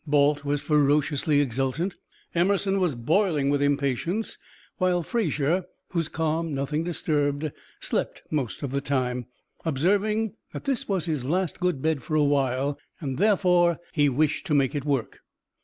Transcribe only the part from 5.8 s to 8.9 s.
whose calm nothing disturbed, slept most of the